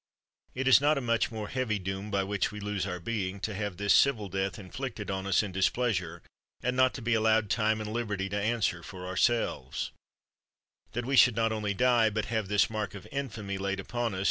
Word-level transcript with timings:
Is 0.55 0.77
it 0.77 0.81
not 0.81 0.97
a 0.97 0.99
much 0.99 1.31
more 1.31 1.47
heavy 1.47 1.77
doom 1.77 2.09
by 2.09 2.23
which 2.23 2.51
we 2.51 2.59
lose 2.59 2.87
our 2.87 2.99
being, 2.99 3.39
to 3.41 3.53
have 3.53 3.77
this 3.77 3.93
civil 3.93 4.29
death 4.29 4.57
inflicted 4.57 5.11
on 5.11 5.27
us 5.27 5.43
in 5.43 5.51
displeasure, 5.51 6.23
and 6.63 6.75
not 6.75 6.95
to 6.95 7.03
be 7.03 7.13
allowed 7.13 7.51
time 7.51 7.79
and 7.79 7.93
liberty 7.93 8.27
to 8.29 8.41
answer 8.41 8.81
for 8.81 9.05
ourselves 9.05 9.91
1 10.91 10.91
That 10.93 11.05
we 11.05 11.15
should 11.15 11.35
not 11.35 11.51
only 11.51 11.75
die, 11.75 12.09
but 12.09 12.25
have 12.33 12.47
this 12.47 12.67
mark 12.67 12.95
of 12.95 13.07
infamy 13.11 13.59
laid 13.59 13.79
upon 13.79 14.15
us? 14.15 14.19